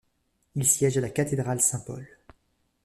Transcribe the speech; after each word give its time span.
Il 0.55 0.65
siège 0.65 0.97
à 0.97 1.01
la 1.01 1.11
cathédrale 1.11 1.61
Saint-Paul. 1.61 2.07